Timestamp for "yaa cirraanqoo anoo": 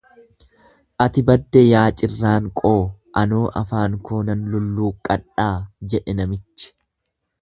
1.71-3.43